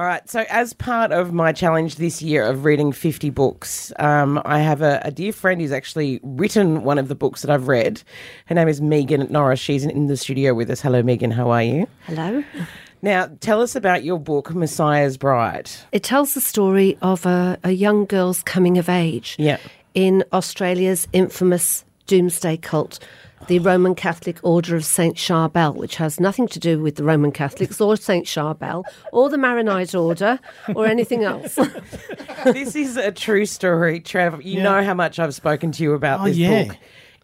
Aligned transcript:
All 0.00 0.06
right. 0.06 0.26
So, 0.30 0.46
as 0.48 0.72
part 0.72 1.12
of 1.12 1.30
my 1.34 1.52
challenge 1.52 1.96
this 1.96 2.22
year 2.22 2.42
of 2.46 2.64
reading 2.64 2.90
50 2.90 3.28
books, 3.28 3.92
um, 3.98 4.40
I 4.46 4.60
have 4.60 4.80
a, 4.80 4.98
a 5.04 5.10
dear 5.10 5.30
friend 5.30 5.60
who's 5.60 5.72
actually 5.72 6.20
written 6.22 6.84
one 6.84 6.96
of 6.96 7.08
the 7.08 7.14
books 7.14 7.42
that 7.42 7.50
I've 7.50 7.68
read. 7.68 8.02
Her 8.46 8.54
name 8.54 8.66
is 8.66 8.80
Megan 8.80 9.26
Norris. 9.30 9.60
She's 9.60 9.84
in 9.84 10.06
the 10.06 10.16
studio 10.16 10.54
with 10.54 10.70
us. 10.70 10.80
Hello, 10.80 11.02
Megan. 11.02 11.30
How 11.30 11.50
are 11.50 11.62
you? 11.62 11.86
Hello. 12.06 12.42
Now, 13.02 13.28
tell 13.40 13.60
us 13.60 13.76
about 13.76 14.02
your 14.02 14.18
book, 14.18 14.54
Messiah's 14.54 15.18
Bride. 15.18 15.70
It 15.92 16.02
tells 16.02 16.32
the 16.32 16.40
story 16.40 16.96
of 17.02 17.26
a, 17.26 17.58
a 17.62 17.72
young 17.72 18.06
girl's 18.06 18.42
coming 18.42 18.78
of 18.78 18.88
age 18.88 19.36
Yeah. 19.38 19.58
in 19.92 20.24
Australia's 20.32 21.08
infamous 21.12 21.84
doomsday 22.14 22.56
cult, 22.56 22.98
the 23.46 23.60
Roman 23.60 23.94
Catholic 23.94 24.38
Order 24.42 24.74
of 24.74 24.84
Saint 24.84 25.16
Charbel, 25.16 25.76
which 25.76 25.94
has 25.96 26.18
nothing 26.18 26.48
to 26.48 26.58
do 26.58 26.80
with 26.80 26.96
the 26.96 27.04
Roman 27.04 27.30
Catholics 27.30 27.80
or 27.80 27.96
Saint 27.96 28.26
Charbel 28.26 28.82
or 29.12 29.30
the 29.30 29.38
Maronite 29.38 29.94
Order 29.94 30.40
or 30.74 30.86
anything 30.86 31.22
else. 31.22 31.54
this 32.44 32.74
is 32.74 32.96
a 32.96 33.12
true 33.12 33.46
story, 33.46 34.00
Trev. 34.00 34.42
You 34.42 34.56
Yeah. 34.58 34.62
know 34.64 34.82
how 34.82 34.94
much 34.94 35.20
I've 35.20 35.34
spoken 35.34 35.70
to 35.72 35.82
you 35.84 35.92
about 35.94 36.20
Oh, 36.20 36.24
this 36.24 36.36
yeah. 36.36 36.64
book. 36.64 36.76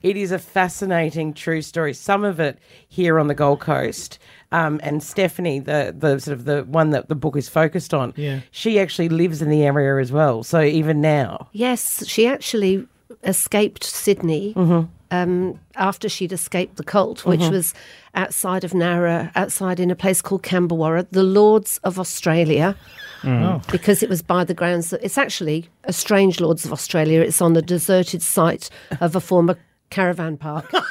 It 0.03 0.17
is 0.17 0.31
a 0.31 0.39
fascinating 0.39 1.35
true 1.35 1.63
story. 1.63 1.93
Some 1.93 2.23
of 2.25 2.39
it 2.39 2.59
here 2.87 3.19
on 3.19 3.27
the 3.27 3.35
Gold 3.35 3.59
Coast. 3.59 4.21
Um, 4.53 4.79
and 4.85 5.03
Stephanie, 5.03 5.59
the 5.59 5.93
the 5.99 6.21
sort 6.21 6.39
of 6.39 6.45
the 6.45 6.63
one 6.63 6.91
that 6.91 7.09
the 7.09 7.17
book 7.17 7.37
is 7.37 7.49
focused 7.49 7.93
on, 7.93 8.15
Yeah. 8.17 8.41
she 8.53 8.79
actually 8.79 9.09
lives 9.09 9.43
in 9.43 9.51
the 9.51 9.65
area 9.65 10.01
as 10.01 10.13
well. 10.13 10.45
So 10.45 10.63
even 10.63 11.01
now, 11.01 11.49
yes, 11.53 12.07
she 12.07 12.29
actually 12.29 12.87
escaped 13.23 13.85
Sydney 13.85 14.55
mm-hmm. 14.55 14.87
um, 15.11 15.61
after 15.77 16.09
she'd 16.09 16.33
escaped 16.33 16.77
the 16.77 16.85
cult, 16.85 17.25
which 17.25 17.41
mm-hmm. 17.41 17.53
was 17.53 17.75
outside 18.15 18.65
of 18.65 18.73
Nowra, 18.73 19.31
outside 19.35 19.81
in 19.81 19.91
a 19.91 19.97
place 19.97 20.23
called 20.23 20.43
Cambewarra, 20.43 21.07
the 21.11 21.23
Lords 21.23 21.79
of 21.85 21.99
Australia. 21.99 22.77
Mm. 23.23 23.43
Oh. 23.43 23.63
because 23.73 24.03
it 24.03 24.11
was 24.11 24.21
by 24.21 24.45
the 24.45 24.53
grounds 24.53 24.91
that 24.91 25.03
it's 25.03 25.17
actually 25.17 25.71
a 25.85 25.93
strange 25.93 26.39
Lords 26.39 26.67
of 26.67 26.73
Australia. 26.73 27.23
It's 27.23 27.41
on 27.41 27.55
the 27.55 27.63
deserted 27.63 28.23
site 28.23 28.69
of 29.01 29.17
a 29.17 29.21
former 29.21 29.59
caravan 29.89 30.37
park. 30.37 30.71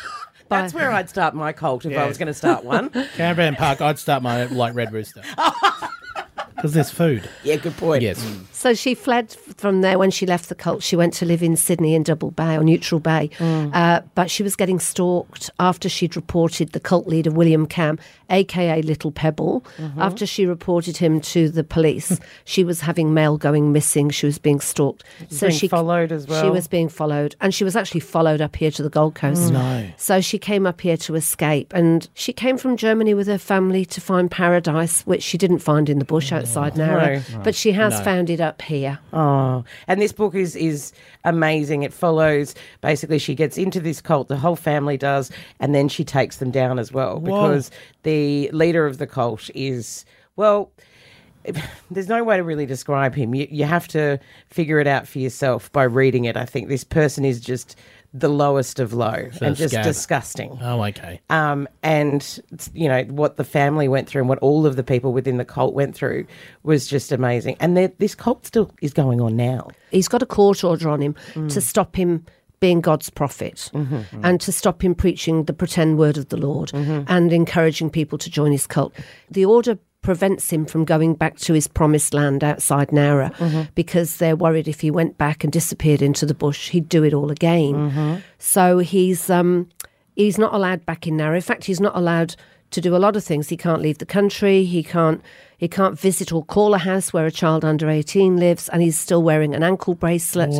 That's 0.50 0.74
where 0.74 0.92
I'd 0.92 1.10
start 1.10 1.34
my 1.34 1.54
cult 1.54 1.86
if 1.86 1.98
I 1.98 2.08
was 2.08 2.18
going 2.18 2.28
to 2.28 2.34
start 2.34 2.64
one. 2.64 2.90
Caravan 3.16 3.56
Park, 3.56 3.82
I'd 3.82 4.00
start 4.00 4.22
my 4.22 4.46
like 4.46 4.76
Red 4.76 4.94
Rooster. 4.94 5.22
Because 6.56 6.74
there's 6.74 6.90
food. 6.90 7.30
yeah, 7.44 7.58
good 7.58 7.76
point. 7.78 8.02
Yes. 8.02 8.24
Mm. 8.24 8.46
So 8.52 8.74
she 8.74 8.96
fled 8.96 9.32
from 9.58 9.82
there 9.82 10.00
when 10.00 10.10
she 10.10 10.26
left 10.26 10.50
the 10.50 10.56
cult. 10.56 10.82
She 10.82 10.96
went 10.96 11.14
to 11.16 11.26
live 11.26 11.44
in 11.44 11.56
Sydney 11.56 11.94
in 11.94 12.04
Double 12.04 12.32
Bay 12.32 12.56
or 12.56 12.64
Neutral 12.64 13.00
Bay. 13.00 13.30
Mm. 13.38 13.76
Uh, 13.76 14.02
but 14.16 14.32
she 14.32 14.42
was 14.42 14.56
getting 14.56 14.80
stalked 14.80 15.50
after 15.60 15.90
she'd 15.90 16.16
reported 16.16 16.72
the 16.72 16.80
cult 16.80 17.08
leader, 17.08 17.32
William 17.32 17.68
Kamm, 17.68 18.00
aka 18.30 18.82
Little 18.82 19.12
Pebble. 19.12 19.66
Mm-hmm. 19.78 20.02
After 20.02 20.26
she 20.26 20.46
reported 20.46 20.98
him 20.98 21.22
to 21.22 21.50
the 21.50 21.64
police, 21.64 22.20
she 22.46 22.64
was 22.64 22.82
having 22.82 23.14
mail 23.14 23.38
going 23.38 23.72
missing. 23.72 24.10
She 24.10 24.26
was 24.26 24.40
being 24.40 24.62
stalked. 24.62 25.04
so 25.30 25.48
being 25.48 25.60
she 25.60 25.68
followed 25.68 26.12
as 26.12 26.28
well. 26.28 26.42
She 26.42 26.50
was 26.50 26.68
being 26.68 26.90
followed. 26.90 27.36
And 27.42 27.54
she 27.54 27.64
was 27.64 27.76
actually 27.76 28.00
followed 28.00 28.42
up 28.42 28.56
here 28.56 28.72
to 28.72 28.82
the 28.82 28.90
Gold 28.90 29.16
Coast. 29.16 29.52
Mm. 29.52 29.54
No. 29.54 29.90
So 29.98 30.22
she 30.22 30.40
came 30.40 30.66
up 30.66 30.82
here 30.82 30.98
to 30.98 31.16
escape, 31.16 31.74
and 31.74 32.10
she 32.14 32.34
came 32.34 32.58
from 32.58 32.78
Germany 32.78 33.14
with 33.14 33.28
her 33.28 33.38
family 33.38 33.86
to 33.86 34.02
find 34.02 34.32
paradise, 34.32 35.02
which 35.06 35.22
she 35.22 35.38
didn't 35.38 35.60
find 35.60 35.90
in 35.90 36.00
the 36.00 36.06
bush 36.06 36.32
outside 36.46 36.74
Nowra, 36.76 37.34
No. 37.34 37.40
but 37.44 37.56
she 37.56 37.72
has 37.72 37.94
No. 37.98 38.04
found 38.04 38.30
it 38.30 38.40
up 38.40 38.62
here. 38.62 39.00
Oh, 39.14 39.64
and 39.88 40.02
this 40.02 40.12
book 40.12 40.36
is 40.36 40.56
is 40.56 40.94
amazing. 41.24 41.84
It 41.84 41.94
follows 41.94 42.56
basically 42.82 43.20
she 43.20 43.36
gets 43.36 43.58
into 43.58 43.80
this 43.80 44.02
cult, 44.02 44.28
the 44.28 44.38
whole 44.38 44.56
family 44.56 44.98
does, 44.98 45.32
and 45.60 45.74
then 45.74 45.88
she 45.90 46.04
takes 46.04 46.38
them 46.38 46.52
down 46.52 46.80
as 46.80 46.92
well 46.92 47.20
because 47.20 47.72
the 48.04 48.50
leader 48.52 48.86
of 48.86 48.98
the 48.98 49.08
cult 49.08 49.50
is 49.56 50.06
well. 50.36 50.72
There's 51.92 52.08
no 52.08 52.24
way 52.24 52.38
to 52.38 52.44
really 52.44 52.66
describe 52.66 53.14
him. 53.14 53.36
You, 53.36 53.48
you 53.52 53.66
have 53.66 53.88
to 53.90 54.20
figure 54.50 54.80
it 54.80 54.88
out 54.88 55.08
for 55.08 55.20
yourself 55.20 55.72
by 55.72 55.84
reading 55.84 56.26
it. 56.26 56.36
I 56.36 56.46
think 56.46 56.70
this 56.70 56.84
person 56.84 57.24
is 57.24 57.40
just 57.40 57.78
the 58.18 58.30
lowest 58.30 58.80
of 58.80 58.94
low 58.94 59.28
and 59.42 59.56
just 59.58 59.74
scab. 59.74 59.84
disgusting. 59.84 60.58
Oh, 60.62 60.82
okay. 60.86 61.20
Um, 61.30 61.68
and 61.84 62.40
you 62.74 62.88
know 62.88 63.04
what 63.04 63.36
the 63.36 63.44
family 63.44 63.90
went 63.90 64.08
through 64.08 64.22
and 64.22 64.30
what 64.30 64.40
all 64.40 64.66
of 64.66 64.78
the 64.78 64.84
people 64.84 65.12
within 65.12 65.38
the 65.38 65.44
cult 65.44 65.74
went 65.74 65.96
through 65.96 66.26
was 66.64 66.88
just 66.88 67.12
amazing. 67.12 67.58
And 67.60 67.76
this 67.76 68.16
cult 68.16 68.46
still 68.46 68.72
is 68.82 68.94
going 68.94 69.20
on 69.20 69.36
now. 69.36 69.70
He's 69.92 70.08
got 70.08 70.22
a 70.22 70.26
court 70.26 70.64
order 70.64 70.90
on 70.90 71.02
him 71.02 71.16
mm. 71.34 71.52
to 71.52 71.60
stop 71.60 71.96
him 71.96 72.26
being 72.62 72.80
God's 72.80 73.10
prophet 73.10 73.70
mm-hmm, 73.74 73.96
mm-hmm. 73.96 74.26
and 74.26 74.40
to 74.40 74.52
stop 74.52 74.82
him 74.82 74.96
preaching 74.96 75.44
the 75.44 75.54
pretend 75.54 75.98
word 75.98 76.18
of 76.18 76.30
the 76.30 76.38
Lord 76.38 76.70
mm-hmm. 76.70 77.04
and 77.08 77.34
encouraging 77.34 77.90
people 77.90 78.18
to 78.18 78.30
join 78.30 78.54
his 78.54 78.66
cult. 78.66 78.96
The 79.30 79.44
order 79.44 79.78
prevents 80.06 80.52
him 80.52 80.68
from 80.68 80.86
going 80.86 81.16
back 81.16 81.36
to 81.38 81.54
his 81.54 81.68
promised 81.68 82.14
land 82.14 82.44
outside 82.44 82.90
Nowra 82.90 83.36
mm-hmm. 83.38 83.64
because 83.74 84.18
they're 84.18 84.36
worried 84.36 84.68
if 84.68 84.82
he 84.82 84.92
went 84.92 85.18
back 85.18 85.44
and 85.44 85.52
disappeared 85.52 86.04
into 86.04 86.28
the 86.28 86.36
bush, 86.36 86.70
he'd 86.70 86.88
do 86.88 87.04
it 87.04 87.12
all 87.12 87.32
again. 87.32 87.74
Mm-hmm. 87.74 88.16
So 88.38 88.78
he's 88.78 89.32
um, 89.32 89.68
he's 90.16 90.38
not 90.38 90.54
allowed 90.54 90.86
back 90.86 91.08
in 91.08 91.18
Nowra. 91.18 91.36
In 91.36 91.42
fact, 91.42 91.66
he's 91.66 91.82
not 91.82 91.98
allowed 91.98 92.36
to 92.70 92.82
do 92.82 92.96
a 92.96 93.02
lot 93.06 93.16
of 93.16 93.24
things. 93.24 93.50
He 93.50 93.58
can't 93.58 93.82
leave 93.82 93.98
the 93.98 94.06
country. 94.06 94.64
He 94.64 94.84
can't 94.84 95.22
he 95.58 95.68
can't 95.68 96.00
visit 96.00 96.32
or 96.32 96.46
call 96.46 96.76
a 96.76 96.78
house 96.78 97.12
where 97.12 97.26
a 97.26 97.32
child 97.32 97.66
under 97.66 97.90
eighteen 97.90 98.38
lives, 98.38 98.70
and 98.70 98.84
he's 98.84 99.00
still 99.00 99.24
wearing 99.24 99.56
an 99.56 99.64
ankle 99.64 99.96
bracelet. 99.96 100.54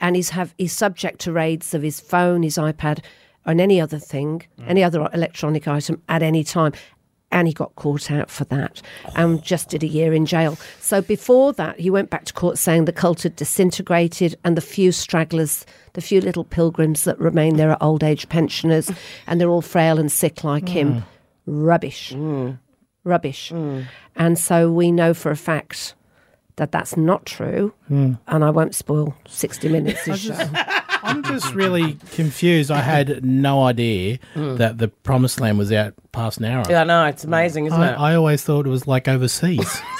And 0.00 0.16
he's 0.16 0.30
have 0.30 0.52
he's 0.58 0.72
subject 0.72 1.20
to 1.20 1.32
raids 1.32 1.74
of 1.74 1.82
his 1.82 2.00
phone, 2.00 2.42
his 2.42 2.58
iPad, 2.58 3.04
and 3.46 3.60
any 3.60 3.80
other 3.80 4.00
thing, 4.00 4.42
mm. 4.58 4.64
any 4.66 4.82
other 4.82 5.08
electronic 5.14 5.68
item 5.68 6.02
at 6.08 6.22
any 6.24 6.42
time. 6.42 6.72
And 7.32 7.46
he 7.46 7.54
got 7.54 7.76
caught 7.76 8.10
out 8.10 8.28
for 8.28 8.44
that 8.46 8.82
and 9.14 9.40
just 9.42 9.68
did 9.68 9.84
a 9.84 9.86
year 9.86 10.12
in 10.12 10.26
jail. 10.26 10.58
So 10.80 11.00
before 11.00 11.52
that, 11.52 11.78
he 11.78 11.88
went 11.88 12.10
back 12.10 12.24
to 12.24 12.32
court 12.32 12.58
saying 12.58 12.86
the 12.86 12.92
cult 12.92 13.22
had 13.22 13.36
disintegrated 13.36 14.34
and 14.42 14.56
the 14.56 14.60
few 14.60 14.90
stragglers, 14.90 15.64
the 15.92 16.00
few 16.00 16.20
little 16.20 16.42
pilgrims 16.42 17.04
that 17.04 17.18
remain 17.20 17.56
there 17.56 17.70
are 17.70 17.78
old 17.80 18.02
age 18.02 18.28
pensioners 18.28 18.90
and 19.28 19.40
they're 19.40 19.48
all 19.48 19.62
frail 19.62 19.98
and 19.98 20.10
sick 20.10 20.42
like 20.42 20.68
him. 20.68 21.04
Rubbish. 21.46 22.12
Rubbish. 23.04 23.52
And 24.16 24.36
so 24.38 24.72
we 24.72 24.90
know 24.90 25.14
for 25.14 25.30
a 25.30 25.36
fact 25.36 25.94
that 26.56 26.72
that's 26.72 26.96
not 26.96 27.26
true. 27.26 27.72
And 27.88 28.18
I 28.44 28.50
won't 28.50 28.74
spoil 28.74 29.14
60 29.28 29.68
minutes 29.68 30.06
of 30.08 30.18
show. 30.18 30.34
I'm 31.02 31.22
just 31.22 31.54
really 31.54 31.94
confused. 32.12 32.70
I 32.70 32.80
had 32.80 33.24
no 33.24 33.64
idea 33.64 34.18
that 34.34 34.78
the 34.78 34.88
Promised 34.88 35.40
Land 35.40 35.58
was 35.58 35.72
out 35.72 35.94
past 36.12 36.40
Nowra. 36.40 36.68
Yeah, 36.68 36.82
I 36.82 36.84
know 36.84 37.04
it's 37.06 37.24
amazing, 37.24 37.66
isn't 37.66 37.80
it? 37.80 37.92
I, 37.98 38.12
I 38.12 38.14
always 38.14 38.42
thought 38.42 38.66
it 38.66 38.70
was 38.70 38.86
like 38.86 39.08
overseas. 39.08 39.80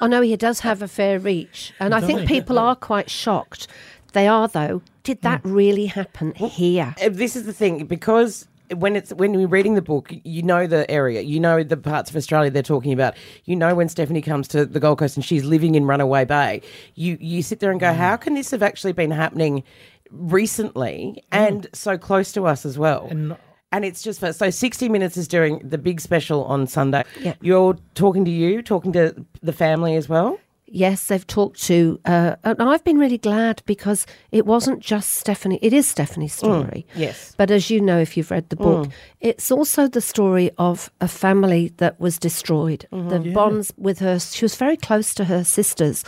Oh 0.00 0.06
no, 0.06 0.20
he 0.20 0.36
does 0.36 0.60
have 0.60 0.82
a 0.82 0.88
fair 0.88 1.18
reach, 1.18 1.72
and 1.80 1.94
I 1.94 2.02
think 2.02 2.28
people 2.28 2.58
are 2.58 2.76
quite 2.76 3.08
shocked. 3.08 3.66
They 4.12 4.28
are, 4.28 4.46
though. 4.46 4.82
Did 5.04 5.22
that 5.22 5.40
really 5.44 5.86
happen 5.86 6.34
here? 6.34 6.94
Uh, 7.02 7.08
this 7.10 7.36
is 7.36 7.46
the 7.46 7.52
thing 7.52 7.86
because 7.86 8.46
when 8.74 8.96
it's 8.96 9.12
when 9.14 9.32
you're 9.34 9.48
reading 9.48 9.74
the 9.74 9.82
book, 9.82 10.12
you 10.24 10.42
know 10.42 10.66
the 10.66 10.90
area, 10.90 11.20
you 11.22 11.38
know 11.40 11.62
the 11.62 11.76
parts 11.76 12.10
of 12.10 12.16
Australia 12.16 12.50
they're 12.50 12.62
talking 12.62 12.92
about. 12.92 13.14
You 13.44 13.56
know 13.56 13.74
when 13.74 13.88
Stephanie 13.88 14.22
comes 14.22 14.48
to 14.48 14.66
the 14.66 14.80
Gold 14.80 14.98
Coast 14.98 15.16
and 15.16 15.24
she's 15.24 15.44
living 15.44 15.74
in 15.76 15.86
Runaway 15.86 16.24
Bay. 16.24 16.62
You 16.94 17.16
you 17.20 17.42
sit 17.42 17.60
there 17.60 17.70
and 17.70 17.80
go, 17.80 17.92
how 17.92 18.16
can 18.16 18.34
this 18.34 18.50
have 18.50 18.62
actually 18.62 18.92
been 18.92 19.10
happening 19.10 19.62
recently 20.10 21.14
mm. 21.16 21.22
and 21.32 21.66
so 21.72 21.98
close 21.98 22.32
to 22.32 22.46
us 22.46 22.64
as 22.66 22.78
well? 22.78 23.06
And- 23.10 23.36
And 23.72 23.84
it's 23.84 24.00
just 24.00 24.20
for, 24.20 24.32
so 24.32 24.48
60 24.48 24.88
Minutes 24.88 25.16
is 25.16 25.26
doing 25.26 25.60
the 25.62 25.76
big 25.76 26.00
special 26.00 26.44
on 26.44 26.68
Sunday. 26.68 27.02
Yeah. 27.20 27.34
You're 27.40 27.76
talking 27.94 28.24
to 28.24 28.30
you, 28.30 28.62
talking 28.62 28.92
to 28.92 29.26
the 29.42 29.52
family 29.52 29.96
as 29.96 30.08
well. 30.08 30.38
Yes, 30.68 31.06
they've 31.06 31.26
talked 31.26 31.62
to, 31.64 32.00
uh, 32.04 32.36
and 32.42 32.62
I've 32.62 32.82
been 32.84 32.98
really 32.98 33.18
glad 33.18 33.62
because 33.66 34.06
it 34.32 34.46
wasn't 34.46 34.80
just 34.80 35.14
Stephanie. 35.14 35.58
It 35.62 35.72
is 35.72 35.86
Stephanie's 35.86 36.34
mm, 36.34 36.38
story. 36.38 36.86
yes. 36.94 37.34
But 37.36 37.50
as 37.50 37.70
you 37.70 37.80
know, 37.80 37.98
if 37.98 38.16
you've 38.16 38.30
read 38.30 38.48
the 38.48 38.56
book, 38.56 38.86
mm. 38.86 38.92
it's 39.20 39.50
also 39.50 39.88
the 39.88 40.00
story 40.00 40.50
of 40.58 40.90
a 41.00 41.08
family 41.08 41.72
that 41.76 42.00
was 42.00 42.18
destroyed. 42.18 42.86
Mm-hmm. 42.92 43.08
The 43.08 43.32
bonds 43.32 43.72
with 43.76 43.98
her, 43.98 44.18
she 44.18 44.44
was 44.44 44.56
very 44.56 44.76
close 44.76 45.14
to 45.14 45.24
her 45.24 45.44
sisters. 45.44 46.04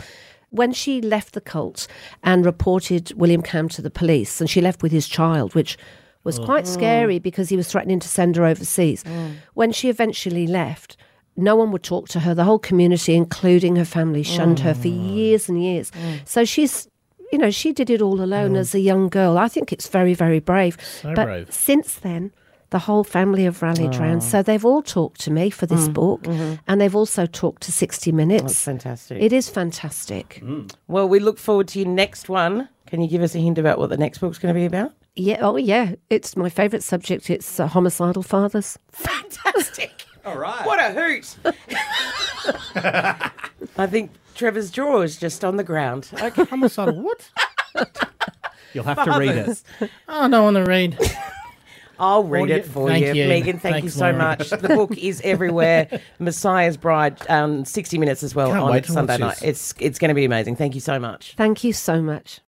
When 0.51 0.73
she 0.73 1.01
left 1.01 1.33
the 1.33 1.41
cult 1.41 1.87
and 2.23 2.45
reported 2.45 3.11
William 3.13 3.41
Kamm 3.41 3.69
to 3.69 3.81
the 3.81 3.91
police, 3.91 4.41
and 4.41 4.49
she 4.49 4.61
left 4.61 4.81
with 4.81 4.91
his 4.91 5.07
child, 5.07 5.53
which 5.53 5.77
was 6.23 6.39
oh. 6.39 6.45
quite 6.45 6.67
scary 6.67 7.19
mm. 7.19 7.23
because 7.23 7.49
he 7.49 7.57
was 7.57 7.67
threatening 7.67 7.99
to 7.99 8.07
send 8.07 8.35
her 8.35 8.45
overseas. 8.45 9.03
Mm. 9.03 9.35
When 9.53 9.71
she 9.71 9.89
eventually 9.89 10.47
left, 10.47 10.97
no 11.35 11.55
one 11.55 11.71
would 11.71 11.83
talk 11.83 12.09
to 12.09 12.21
her. 12.21 12.33
The 12.33 12.43
whole 12.43 12.59
community, 12.59 13.15
including 13.15 13.75
her 13.77 13.85
family, 13.85 14.23
shunned 14.23 14.59
her 14.59 14.73
for 14.73 14.87
mm. 14.87 15.15
years 15.15 15.47
and 15.49 15.63
years. 15.63 15.91
So 16.25 16.43
she's, 16.45 16.89
you 17.31 17.37
know, 17.37 17.51
she 17.51 17.71
did 17.71 17.89
it 17.89 18.01
all 18.01 18.21
alone 18.21 18.55
as 18.55 18.75
a 18.75 18.79
young 18.79 19.07
girl. 19.07 19.37
I 19.37 19.47
think 19.47 19.71
it's 19.71 19.87
very, 19.87 20.13
very 20.13 20.39
brave. 20.39 20.77
So 21.01 21.13
but 21.13 21.25
brave. 21.25 21.51
since 21.51 21.95
then, 21.95 22.31
the 22.71 22.79
whole 22.79 23.03
family 23.03 23.43
have 23.43 23.61
rallied 23.61 23.95
round. 23.95 24.23
So 24.23 24.43
they've 24.43 24.65
all 24.65 24.81
talked 24.81 25.21
to 25.21 25.31
me 25.31 25.49
for 25.49 25.65
this 25.65 25.87
mm. 25.87 25.93
book, 25.93 26.23
mm-hmm. 26.23 26.55
and 26.67 26.79
they've 26.79 26.95
also 26.95 27.25
talked 27.25 27.63
to 27.63 27.71
60 27.71 28.11
That's 28.11 28.15
Minutes. 28.15 28.63
fantastic. 28.63 29.21
It 29.21 29.33
is 29.33 29.49
fantastic. 29.49 30.39
Mm. 30.43 30.73
well, 30.87 31.07
we 31.07 31.19
look 31.19 31.37
forward 31.39 31.67
to 31.69 31.79
your 31.79 31.87
next 31.87 32.29
one. 32.29 32.69
Can 32.87 33.01
you 33.01 33.07
give 33.07 33.21
us 33.21 33.35
a 33.35 33.39
hint 33.39 33.57
about 33.57 33.77
what 33.79 33.89
the 33.89 33.97
next 33.97 34.19
book's 34.19 34.37
going 34.39 34.53
to 34.53 34.59
be 34.59 34.65
about? 34.65 34.93
Yeah, 35.15 35.39
oh 35.41 35.57
yeah, 35.57 35.95
it's 36.09 36.37
my 36.37 36.49
favourite 36.49 36.83
subject. 36.83 37.29
It's 37.29 37.59
uh, 37.59 37.67
homicidal 37.67 38.23
fathers. 38.23 38.79
Fantastic. 38.91 40.05
All 40.25 40.37
right. 40.37 40.65
What 40.65 40.79
a 40.79 40.93
hoot. 40.93 41.35
I 43.77 43.87
think 43.87 44.11
Trevor's 44.35 44.69
jaw 44.71 45.01
is 45.01 45.17
just 45.17 45.43
on 45.43 45.57
the 45.57 45.63
ground. 45.63 46.09
Okay. 46.21 46.43
Homicidal 46.45 47.01
what? 47.01 47.29
You'll 48.73 48.83
have 48.83 49.03
to 49.03 49.19
read 49.19 49.31
it. 49.31 49.57
Fathers. 49.57 49.91
Oh, 50.07 50.27
no 50.27 50.43
one 50.43 50.53
to 50.53 50.63
read. 50.63 50.97
I'll 51.99 52.23
read 52.23 52.43
Audio- 52.43 52.55
it 52.57 52.65
for 52.65 52.87
Thank 52.87 53.05
you. 53.05 53.13
you. 53.13 53.27
Megan, 53.27 53.59
thank 53.59 53.83
you 53.83 53.89
so 53.89 54.01
Lauren. 54.05 54.17
much. 54.17 54.49
The 54.49 54.69
book 54.69 54.97
is 54.97 55.21
everywhere. 55.25 55.87
Messiah's 56.19 56.77
Bride, 56.77 57.17
um, 57.29 57.65
60 57.65 57.97
minutes 57.97 58.23
as 58.23 58.33
well 58.33 58.51
Can't 58.51 58.63
on 58.63 58.83
Sunday 58.83 59.17
night. 59.17 59.39
this. 59.39 59.43
It's 59.43 59.73
it's 59.79 59.99
going 59.99 60.09
to 60.09 60.15
be 60.15 60.25
amazing. 60.25 60.55
Thank 60.55 60.75
you 60.75 60.81
so 60.81 60.99
much. 60.99 61.33
Thank 61.37 61.63
you 61.63 61.73
so 61.73 62.01
much. 62.01 62.39